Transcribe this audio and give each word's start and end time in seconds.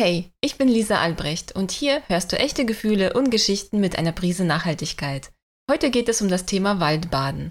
Hey, 0.00 0.30
ich 0.40 0.58
bin 0.58 0.68
Lisa 0.68 1.00
Albrecht 1.00 1.56
und 1.56 1.72
hier 1.72 2.04
hörst 2.06 2.30
du 2.30 2.38
echte 2.38 2.64
Gefühle 2.64 3.14
und 3.14 3.30
Geschichten 3.30 3.80
mit 3.80 3.98
einer 3.98 4.12
Prise 4.12 4.44
Nachhaltigkeit. 4.44 5.32
Heute 5.68 5.90
geht 5.90 6.08
es 6.08 6.22
um 6.22 6.28
das 6.28 6.46
Thema 6.46 6.78
Waldbaden. 6.78 7.50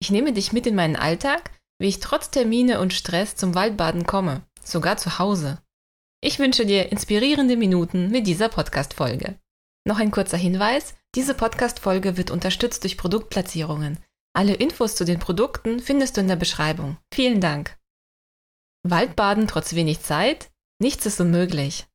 Ich 0.00 0.12
nehme 0.12 0.32
dich 0.32 0.52
mit 0.52 0.68
in 0.68 0.76
meinen 0.76 0.94
Alltag, 0.94 1.50
wie 1.80 1.88
ich 1.88 1.98
trotz 1.98 2.30
Termine 2.30 2.78
und 2.78 2.94
Stress 2.94 3.34
zum 3.34 3.56
Waldbaden 3.56 4.06
komme, 4.06 4.46
sogar 4.62 4.96
zu 4.96 5.18
Hause. 5.18 5.60
Ich 6.20 6.38
wünsche 6.38 6.64
dir 6.64 6.92
inspirierende 6.92 7.56
Minuten 7.56 8.12
mit 8.12 8.28
dieser 8.28 8.48
Podcast-Folge. 8.48 9.36
Noch 9.84 9.98
ein 9.98 10.12
kurzer 10.12 10.36
Hinweis: 10.36 10.94
Diese 11.16 11.34
Podcast-Folge 11.34 12.16
wird 12.16 12.30
unterstützt 12.30 12.84
durch 12.84 12.96
Produktplatzierungen. 12.96 13.98
Alle 14.36 14.54
Infos 14.54 14.94
zu 14.94 15.04
den 15.04 15.18
Produkten 15.18 15.80
findest 15.80 16.16
du 16.16 16.20
in 16.20 16.28
der 16.28 16.36
Beschreibung. 16.36 16.96
Vielen 17.12 17.40
Dank. 17.40 17.76
Waldbaden 18.84 19.48
trotz 19.48 19.74
wenig 19.74 20.02
Zeit? 20.02 20.48
Nichts 20.80 21.04
ist 21.06 21.20
unmöglich. 21.20 21.87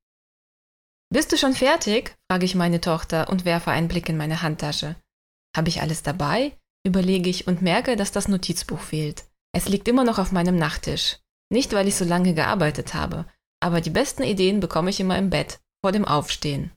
Bist 1.14 1.32
du 1.32 1.38
schon 1.38 1.54
fertig? 1.54 2.16
frage 2.27 2.44
ich 2.44 2.55
meine 2.55 2.81
Tochter 2.81 3.30
und 3.30 3.45
werfe 3.45 3.70
einen 3.70 3.88
Blick 3.88 4.09
in 4.09 4.17
meine 4.17 4.41
Handtasche. 4.41 4.95
Habe 5.55 5.70
ich 5.70 5.80
alles 5.80 6.02
dabei? 6.02 6.58
überlege 6.84 7.30
ich 7.30 7.45
und 7.45 7.62
merke, 7.62 7.95
dass 7.95 8.12
das 8.12 8.27
Notizbuch 8.27 8.80
fehlt. 8.80 9.26
Es 9.55 9.70
liegt 9.70 9.88
immer 9.88 10.05
noch 10.05 10.18
auf 10.18 10.31
meinem 10.31 10.57
Nachttisch. 10.57 11.20
Nicht, 11.52 11.71
weil 11.73 11.88
ich 11.88 11.95
so 11.95 12.04
lange 12.04 12.34
gearbeitet 12.34 12.95
habe, 12.95 13.27
aber 13.59 13.80
die 13.80 13.91
besten 13.91 14.23
Ideen 14.23 14.59
bekomme 14.59 14.90
ich 14.90 14.99
immer 14.99 15.16
im 15.20 15.30
Bett, 15.30 15.59
vor 15.84 15.91
dem 15.91 16.04
Aufstehen. 16.04 16.71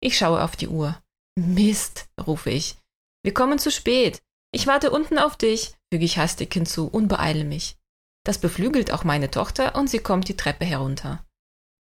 Ich 0.00 0.18
schaue 0.18 0.42
auf 0.42 0.56
die 0.56 0.66
Uhr. 0.66 1.00
Mist, 1.38 2.08
rufe 2.20 2.50
ich. 2.50 2.78
Wir 3.22 3.32
kommen 3.32 3.60
zu 3.60 3.70
spät. 3.70 4.20
Ich 4.50 4.66
warte 4.66 4.90
unten 4.90 5.18
auf 5.18 5.36
dich, 5.36 5.72
füge 5.92 6.04
ich 6.04 6.18
hastig 6.18 6.52
hinzu 6.52 6.88
und 6.88 7.06
beeile 7.06 7.44
mich. 7.44 7.76
Das 8.24 8.38
beflügelt 8.38 8.90
auch 8.90 9.04
meine 9.04 9.30
Tochter 9.30 9.76
und 9.76 9.88
sie 9.88 10.00
kommt 10.00 10.26
die 10.26 10.36
Treppe 10.36 10.64
herunter. 10.64 11.24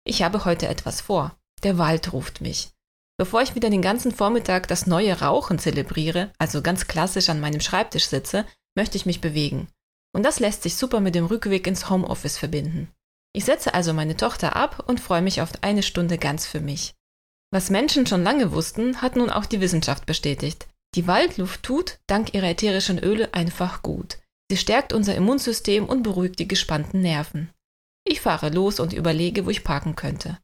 Ich 0.06 0.22
habe 0.22 0.44
heute 0.44 0.68
etwas 0.68 1.00
vor. 1.00 1.36
Der 1.62 1.78
Wald 1.78 2.12
ruft 2.12 2.40
mich. 2.40 2.70
Bevor 3.16 3.42
ich 3.42 3.54
wieder 3.54 3.70
den 3.70 3.82
ganzen 3.82 4.12
Vormittag 4.12 4.66
das 4.66 4.86
neue 4.86 5.20
Rauchen 5.20 5.58
zelebriere, 5.58 6.32
also 6.38 6.62
ganz 6.62 6.88
klassisch 6.88 7.28
an 7.28 7.40
meinem 7.40 7.60
Schreibtisch 7.60 8.06
sitze, 8.06 8.44
möchte 8.76 8.96
ich 8.96 9.06
mich 9.06 9.20
bewegen. 9.20 9.68
Und 10.14 10.24
das 10.24 10.40
lässt 10.40 10.62
sich 10.62 10.76
super 10.76 11.00
mit 11.00 11.14
dem 11.14 11.26
Rückweg 11.26 11.66
ins 11.66 11.88
Homeoffice 11.90 12.38
verbinden. 12.38 12.90
Ich 13.32 13.44
setze 13.44 13.74
also 13.74 13.92
meine 13.92 14.16
Tochter 14.16 14.56
ab 14.56 14.84
und 14.86 15.00
freue 15.00 15.22
mich 15.22 15.40
auf 15.40 15.50
eine 15.62 15.82
Stunde 15.82 16.18
ganz 16.18 16.46
für 16.46 16.60
mich. 16.60 16.94
Was 17.52 17.70
Menschen 17.70 18.06
schon 18.06 18.22
lange 18.22 18.52
wussten, 18.52 19.00
hat 19.00 19.16
nun 19.16 19.30
auch 19.30 19.46
die 19.46 19.60
Wissenschaft 19.60 20.06
bestätigt. 20.06 20.66
Die 20.94 21.06
Waldluft 21.06 21.62
tut, 21.62 21.98
dank 22.06 22.34
ihrer 22.34 22.48
ätherischen 22.48 22.98
Öle, 22.98 23.32
einfach 23.34 23.82
gut. 23.82 24.18
Sie 24.50 24.56
stärkt 24.56 24.92
unser 24.92 25.14
Immunsystem 25.14 25.86
und 25.86 26.02
beruhigt 26.02 26.38
die 26.38 26.48
gespannten 26.48 27.00
Nerven. 27.00 27.50
Ich 28.04 28.20
fahre 28.20 28.50
los 28.50 28.78
und 28.78 28.92
überlege, 28.92 29.46
wo 29.46 29.50
ich 29.50 29.64
parken 29.64 29.96
könnte. 29.96 30.38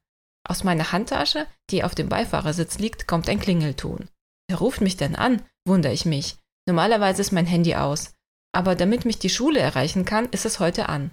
Aus 0.49 0.65
meiner 0.65 0.93
Handtasche, 0.93 1.47
die 1.71 1.85
auf 1.85 1.95
dem 1.95 2.09
Beifahrersitz 2.09 2.79
liegt, 2.79 3.07
kommt 3.07 3.29
ein 3.29 3.41
Klingelton. 3.41 4.09
Wer 4.49 4.59
ruft 4.59 4.81
mich 4.81 4.97
denn 4.97 5.17
an? 5.17 5.43
wundere 5.67 5.93
ich 5.93 6.07
mich. 6.07 6.37
Normalerweise 6.67 7.21
ist 7.21 7.33
mein 7.33 7.47
Handy 7.47 7.75
aus. 7.75 8.15
Aber 8.53 8.75
damit 8.75 9.05
mich 9.05 9.19
die 9.19 9.31
Schule 9.31 9.61
erreichen 9.61 10.05
kann, 10.05 10.27
ist 10.31 10.45
es 10.45 10.59
heute 10.59 10.89
an. 10.89 11.11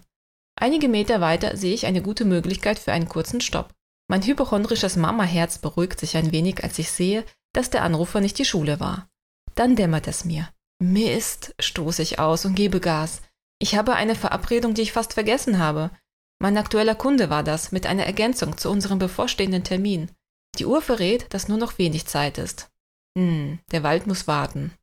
Einige 0.60 0.90
Meter 0.90 1.22
weiter 1.22 1.56
sehe 1.56 1.74
ich 1.74 1.86
eine 1.86 2.02
gute 2.02 2.26
Möglichkeit 2.26 2.80
für 2.80 2.92
einen 2.92 3.08
kurzen 3.08 3.42
Stopp. 3.42 3.74
Mein 4.10 4.24
hypochondrisches 4.24 4.96
Mamaherz 4.96 5.60
beruhigt 5.60 6.00
sich 6.00 6.18
ein 6.18 6.32
wenig, 6.32 6.64
als 6.64 6.80
ich 6.80 6.90
sehe, 6.90 7.24
dass 7.54 7.70
der 7.70 7.84
Anrufer 7.84 8.22
nicht 8.22 8.40
die 8.40 8.46
Schule 8.46 8.80
war. 8.80 9.10
Dann 9.56 9.76
dämmert 9.76 10.08
es 10.08 10.26
mir. 10.26 10.50
Mist, 10.80 11.54
stoße 11.60 12.02
ich 12.02 12.20
aus 12.20 12.46
und 12.46 12.56
gebe 12.56 12.80
Gas. 12.80 13.22
Ich 13.60 13.76
habe 13.76 13.96
eine 13.96 14.16
Verabredung, 14.16 14.74
die 14.74 14.84
ich 14.84 14.94
fast 14.94 15.14
vergessen 15.14 15.60
habe. 15.60 15.92
Mein 16.40 16.58
aktueller 16.58 16.96
Kunde 16.96 17.30
war 17.30 17.44
das, 17.44 17.72
mit 17.72 17.88
einer 17.88 18.06
Ergänzung 18.06 18.58
zu 18.58 18.70
unserem 18.70 19.00
bevorstehenden 19.00 19.64
Termin. 19.64 20.12
Die 20.60 20.66
Uhr 20.66 20.82
verrät, 20.82 21.34
dass 21.34 21.48
nur 21.48 21.58
noch 21.58 21.78
wenig 21.78 22.06
Zeit 22.06 22.38
ist. 22.38 22.70
Hm, 23.18 23.60
der 23.72 23.84
Wald 23.84 24.06
muss 24.08 24.28
warten. 24.28 24.74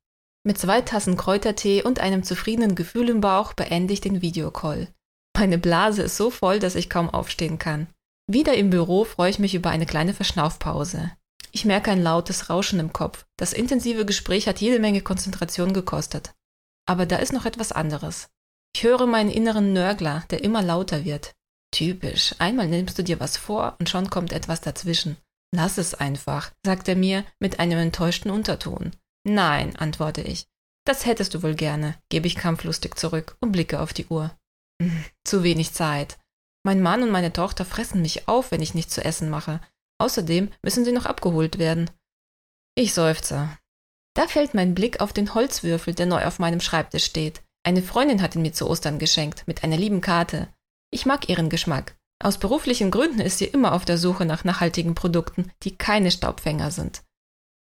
Mit 0.44 0.58
zwei 0.58 0.80
Tassen 0.80 1.16
Kräutertee 1.16 1.82
und 1.82 2.00
einem 2.00 2.22
zufriedenen 2.22 2.74
Gefühl 2.74 3.08
im 3.08 3.20
Bauch 3.20 3.54
beende 3.54 3.94
ich 3.94 4.00
den 4.00 4.20
Videocall. 4.20 4.88
Meine 5.36 5.58
Blase 5.58 6.02
ist 6.02 6.16
so 6.16 6.30
voll, 6.30 6.58
dass 6.58 6.74
ich 6.74 6.90
kaum 6.90 7.08
aufstehen 7.08 7.58
kann. 7.58 7.86
Wieder 8.26 8.54
im 8.54 8.70
Büro 8.70 9.04
freue 9.04 9.30
ich 9.30 9.38
mich 9.38 9.54
über 9.54 9.70
eine 9.70 9.86
kleine 9.86 10.14
Verschnaufpause. 10.14 11.12
Ich 11.52 11.64
merke 11.64 11.90
ein 11.90 12.02
lautes 12.02 12.50
Rauschen 12.50 12.80
im 12.80 12.92
Kopf. 12.92 13.26
Das 13.36 13.52
intensive 13.52 14.04
Gespräch 14.04 14.48
hat 14.48 14.60
jede 14.60 14.80
Menge 14.80 15.02
Konzentration 15.02 15.72
gekostet. 15.72 16.34
Aber 16.86 17.06
da 17.06 17.16
ist 17.16 17.32
noch 17.32 17.46
etwas 17.46 17.72
anderes. 17.72 18.28
Ich 18.74 18.82
höre 18.82 19.06
meinen 19.06 19.30
inneren 19.30 19.72
Nörgler, 19.72 20.24
der 20.30 20.42
immer 20.42 20.62
lauter 20.62 21.04
wird. 21.04 21.32
Typisch. 21.74 22.36
Einmal 22.38 22.68
nimmst 22.68 22.96
du 22.98 23.02
dir 23.02 23.18
was 23.18 23.36
vor 23.36 23.74
und 23.80 23.88
schon 23.88 24.08
kommt 24.08 24.32
etwas 24.32 24.60
dazwischen. 24.60 25.16
Lass 25.52 25.76
es 25.76 25.92
einfach, 25.92 26.52
sagt 26.64 26.86
er 26.86 26.94
mir 26.94 27.24
mit 27.40 27.58
einem 27.58 27.80
enttäuschten 27.80 28.30
Unterton. 28.30 28.92
Nein, 29.26 29.74
antworte 29.74 30.20
ich. 30.20 30.46
Das 30.86 31.04
hättest 31.04 31.34
du 31.34 31.42
wohl 31.42 31.56
gerne, 31.56 31.96
gebe 32.10 32.28
ich 32.28 32.36
kampflustig 32.36 32.94
zurück 32.94 33.36
und 33.40 33.50
blicke 33.50 33.80
auf 33.80 33.92
die 33.92 34.06
Uhr. 34.06 34.30
Hm, 34.80 35.04
zu 35.24 35.42
wenig 35.42 35.72
Zeit. 35.72 36.16
Mein 36.64 36.80
Mann 36.80 37.02
und 37.02 37.10
meine 37.10 37.32
Tochter 37.32 37.64
fressen 37.64 38.02
mich 38.02 38.28
auf, 38.28 38.52
wenn 38.52 38.62
ich 38.62 38.74
nichts 38.74 38.94
zu 38.94 39.04
essen 39.04 39.28
mache. 39.28 39.60
Außerdem 39.98 40.52
müssen 40.62 40.84
sie 40.84 40.92
noch 40.92 41.06
abgeholt 41.06 41.58
werden. 41.58 41.90
Ich 42.76 42.94
seufze. 42.94 43.48
Da 44.14 44.28
fällt 44.28 44.54
mein 44.54 44.76
Blick 44.76 45.00
auf 45.00 45.12
den 45.12 45.34
Holzwürfel, 45.34 45.92
der 45.92 46.06
neu 46.06 46.24
auf 46.24 46.38
meinem 46.38 46.60
Schreibtisch 46.60 47.06
steht. 47.06 47.42
Eine 47.64 47.82
Freundin 47.82 48.22
hat 48.22 48.36
ihn 48.36 48.42
mir 48.42 48.52
zu 48.52 48.70
Ostern 48.70 49.00
geschenkt, 49.00 49.48
mit 49.48 49.64
einer 49.64 49.76
lieben 49.76 50.00
Karte. 50.00 50.53
Ich 50.94 51.06
mag 51.06 51.28
ihren 51.28 51.48
Geschmack. 51.48 51.96
Aus 52.22 52.38
beruflichen 52.38 52.92
Gründen 52.92 53.18
ist 53.18 53.38
sie 53.38 53.46
immer 53.46 53.72
auf 53.72 53.84
der 53.84 53.98
Suche 53.98 54.24
nach 54.24 54.44
nachhaltigen 54.44 54.94
Produkten, 54.94 55.50
die 55.64 55.76
keine 55.76 56.12
Staubfänger 56.12 56.70
sind. 56.70 57.02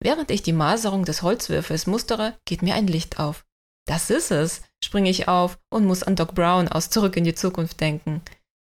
Während 0.02 0.32
ich 0.32 0.42
die 0.42 0.52
Maserung 0.52 1.06
des 1.06 1.22
Holzwürfels 1.22 1.86
mustere, 1.86 2.40
geht 2.46 2.64
mir 2.64 2.74
ein 2.74 2.88
Licht 2.88 3.20
auf. 3.20 3.46
Das 3.86 4.10
ist 4.10 4.32
es, 4.32 4.64
springe 4.84 5.12
ich 5.12 5.28
auf 5.28 5.60
und 5.70 5.86
muss 5.86 6.02
an 6.02 6.16
Doc 6.16 6.34
Brown 6.34 6.70
aus 6.70 6.90
Zurück 6.90 7.18
in 7.18 7.24
die 7.24 7.36
Zukunft 7.36 7.80
denken. 7.80 8.24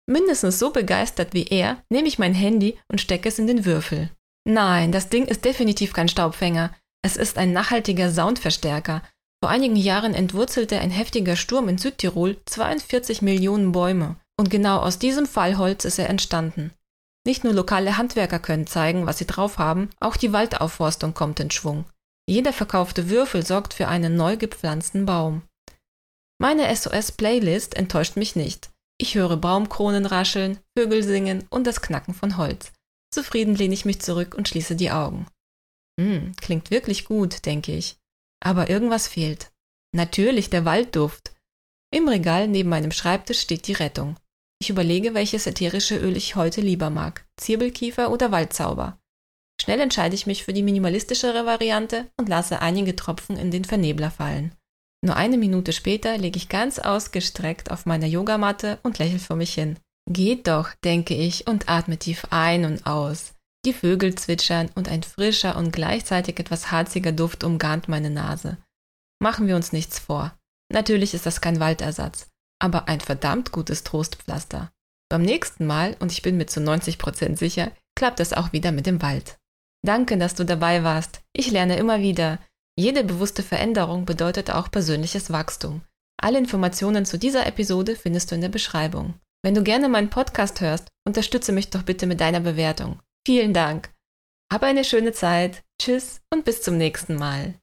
Mindestens 0.06 0.58
so 0.58 0.72
begeistert 0.72 1.32
wie 1.32 1.46
er 1.46 1.84
nehme 1.88 2.08
ich 2.08 2.18
mein 2.18 2.34
Handy 2.34 2.76
und 2.88 3.00
stecke 3.00 3.28
es 3.28 3.38
in 3.38 3.46
den 3.46 3.64
Würfel. 3.64 4.10
Nein, 4.44 4.90
das 4.90 5.10
Ding 5.10 5.26
ist 5.26 5.44
definitiv 5.44 5.92
kein 5.92 6.08
Staubfänger. 6.08 6.74
Es 7.02 7.16
ist 7.16 7.38
ein 7.38 7.52
nachhaltiger 7.52 8.10
Soundverstärker. 8.10 9.02
Vor 9.40 9.50
einigen 9.50 9.76
Jahren 9.76 10.12
entwurzelte 10.12 10.80
ein 10.80 10.90
heftiger 10.90 11.36
Sturm 11.36 11.68
in 11.68 11.78
Südtirol 11.78 12.36
42 12.46 13.22
Millionen 13.22 13.70
Bäume. 13.70 14.16
Und 14.40 14.48
genau 14.48 14.78
aus 14.78 14.98
diesem 14.98 15.26
Fallholz 15.26 15.84
ist 15.84 15.98
er 15.98 16.08
entstanden. 16.08 16.72
Nicht 17.26 17.44
nur 17.44 17.52
lokale 17.52 17.98
Handwerker 17.98 18.38
können 18.38 18.66
zeigen, 18.66 19.04
was 19.04 19.18
sie 19.18 19.26
drauf 19.26 19.58
haben, 19.58 19.90
auch 20.00 20.16
die 20.16 20.32
Waldaufforstung 20.32 21.12
kommt 21.12 21.40
in 21.40 21.50
Schwung. 21.50 21.84
Jeder 22.26 22.54
verkaufte 22.54 23.10
Würfel 23.10 23.44
sorgt 23.44 23.74
für 23.74 23.86
einen 23.86 24.16
neu 24.16 24.38
gepflanzten 24.38 25.04
Baum. 25.04 25.42
Meine 26.38 26.74
SOS-Playlist 26.74 27.74
enttäuscht 27.74 28.16
mich 28.16 28.34
nicht. 28.34 28.70
Ich 28.96 29.14
höre 29.14 29.36
Baumkronen 29.36 30.06
rascheln, 30.06 30.58
Vögel 30.74 31.02
singen 31.02 31.46
und 31.50 31.66
das 31.66 31.82
Knacken 31.82 32.14
von 32.14 32.38
Holz. 32.38 32.72
Zufrieden 33.12 33.56
lehne 33.56 33.74
ich 33.74 33.84
mich 33.84 34.00
zurück 34.00 34.34
und 34.34 34.48
schließe 34.48 34.74
die 34.74 34.90
Augen. 34.90 35.26
Hm, 36.00 36.34
klingt 36.40 36.70
wirklich 36.70 37.04
gut, 37.04 37.44
denke 37.44 37.72
ich. 37.76 37.98
Aber 38.42 38.70
irgendwas 38.70 39.06
fehlt. 39.06 39.52
Natürlich 39.94 40.48
der 40.48 40.64
Waldduft. 40.64 41.34
Im 41.94 42.08
Regal 42.08 42.48
neben 42.48 42.70
meinem 42.70 42.90
Schreibtisch 42.90 43.40
steht 43.40 43.66
die 43.66 43.74
Rettung. 43.74 44.16
Ich 44.62 44.68
überlege, 44.68 45.14
welches 45.14 45.46
ätherische 45.46 45.96
Öl 45.96 46.16
ich 46.18 46.36
heute 46.36 46.60
lieber 46.60 46.90
mag, 46.90 47.24
Zirbelkiefer 47.38 48.10
oder 48.10 48.30
Waldzauber. 48.30 48.98
Schnell 49.60 49.80
entscheide 49.80 50.14
ich 50.14 50.26
mich 50.26 50.44
für 50.44 50.52
die 50.52 50.62
minimalistischere 50.62 51.46
Variante 51.46 52.10
und 52.18 52.28
lasse 52.28 52.60
einige 52.60 52.94
Tropfen 52.94 53.38
in 53.38 53.50
den 53.50 53.64
Vernebler 53.64 54.10
fallen. 54.10 54.54
Nur 55.02 55.16
eine 55.16 55.38
Minute 55.38 55.72
später 55.72 56.18
liege 56.18 56.36
ich 56.36 56.50
ganz 56.50 56.78
ausgestreckt 56.78 57.70
auf 57.70 57.86
meiner 57.86 58.06
Yogamatte 58.06 58.78
und 58.82 58.98
lächle 58.98 59.18
vor 59.18 59.36
mich 59.36 59.54
hin. 59.54 59.78
Geht 60.10 60.46
doch, 60.46 60.74
denke 60.84 61.14
ich 61.14 61.46
und 61.46 61.70
atme 61.70 61.96
tief 61.96 62.26
ein 62.28 62.66
und 62.66 62.86
aus. 62.86 63.32
Die 63.64 63.72
Vögel 63.72 64.14
zwitschern 64.14 64.70
und 64.74 64.90
ein 64.90 65.02
frischer 65.02 65.56
und 65.56 65.72
gleichzeitig 65.72 66.38
etwas 66.38 66.70
harziger 66.70 67.12
Duft 67.12 67.44
umgarnt 67.44 67.88
meine 67.88 68.10
Nase. 68.10 68.58
Machen 69.22 69.46
wir 69.46 69.56
uns 69.56 69.72
nichts 69.72 69.98
vor. 69.98 70.36
Natürlich 70.70 71.14
ist 71.14 71.24
das 71.24 71.40
kein 71.40 71.60
Waldersatz 71.60 72.30
aber 72.60 72.88
ein 72.88 73.00
verdammt 73.00 73.50
gutes 73.50 73.82
Trostpflaster. 73.82 74.70
Beim 75.10 75.22
nächsten 75.22 75.66
Mal, 75.66 75.96
und 75.98 76.12
ich 76.12 76.22
bin 76.22 76.36
mir 76.36 76.46
zu 76.46 76.60
90% 76.60 77.36
sicher, 77.36 77.72
klappt 77.96 78.20
es 78.20 78.32
auch 78.32 78.52
wieder 78.52 78.70
mit 78.70 78.86
dem 78.86 79.02
Wald. 79.02 79.38
Danke, 79.84 80.16
dass 80.18 80.34
du 80.34 80.44
dabei 80.44 80.84
warst. 80.84 81.22
Ich 81.32 81.50
lerne 81.50 81.76
immer 81.76 82.00
wieder. 82.00 82.38
Jede 82.78 83.02
bewusste 83.02 83.42
Veränderung 83.42 84.04
bedeutet 84.04 84.50
auch 84.50 84.70
persönliches 84.70 85.32
Wachstum. 85.32 85.82
Alle 86.22 86.38
Informationen 86.38 87.04
zu 87.04 87.18
dieser 87.18 87.46
Episode 87.46 87.96
findest 87.96 88.30
du 88.30 88.34
in 88.34 88.40
der 88.42 88.48
Beschreibung. 88.50 89.14
Wenn 89.42 89.54
du 89.54 89.62
gerne 89.62 89.88
meinen 89.88 90.10
Podcast 90.10 90.60
hörst, 90.60 90.88
unterstütze 91.06 91.52
mich 91.52 91.70
doch 91.70 91.82
bitte 91.82 92.06
mit 92.06 92.20
deiner 92.20 92.40
Bewertung. 92.40 93.00
Vielen 93.26 93.54
Dank. 93.54 93.90
Hab 94.52 94.62
eine 94.62 94.84
schöne 94.84 95.12
Zeit. 95.12 95.62
Tschüss 95.80 96.20
und 96.32 96.44
bis 96.44 96.62
zum 96.62 96.76
nächsten 96.76 97.16
Mal. 97.16 97.59